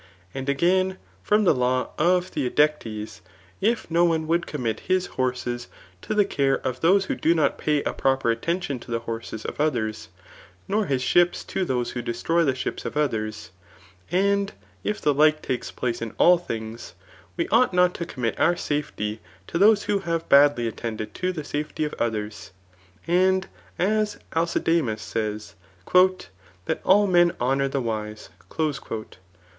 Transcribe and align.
And 0.33 0.49
again, 0.49 0.97
from 1.21 1.43
the 1.43 1.53
law 1.53 1.91
of 1.99 2.25
Theodectes, 2.31 3.21
if 3.61 3.91
no 3.91 4.03
one 4.03 4.25
would 4.25 4.47
commit 4.47 4.79
his 4.89 5.05
horses 5.05 5.67
to 6.01 6.15
the 6.15 6.25
care 6.25 6.57
of 6.65 6.79
those 6.81 7.05
who 7.05 7.13
do 7.13 7.35
not 7.35 7.59
pay 7.59 7.83
a 7.83 7.93
proper 7.93 8.31
attention 8.31 8.79
to 8.79 8.89
the 8.89 9.01
horses 9.01 9.45
of 9.45 9.61
others, 9.61 10.09
nor 10.67 10.87
his 10.87 11.03
ships 11.03 11.43
to 11.43 11.63
those 11.65 11.91
who 11.91 12.01
destroy 12.01 12.43
the 12.43 12.55
ships 12.55 12.83
of 12.83 12.97
others, 12.97 13.51
and 14.09 14.53
if 14.83 14.99
the 14.99 15.13
like 15.13 15.39
takes 15.43 15.69
place 15.69 16.01
in 16.01 16.15
all 16.17 16.39
things, 16.39 16.95
we 17.37 17.47
ought 17.49 17.71
not 17.71 17.93
to 17.93 18.05
commit 18.07 18.39
our 18.39 18.55
safety 18.55 19.19
to 19.45 19.59
those 19.59 19.83
who 19.83 19.99
have 19.99 20.27
badly 20.27 20.67
attended 20.67 21.13
to 21.13 21.31
the 21.31 21.43
safety 21.43 21.83
of 21.85 21.93
others. 21.99 22.49
And 23.05 23.45
as 23.77 24.17
Alcidamas 24.35 25.01
says, 25.03 25.53
"That 26.65 26.81
all 26.83 27.05
men 27.05 27.33
honour 27.39 27.67
the 27.67 27.81
wise." 27.81 28.29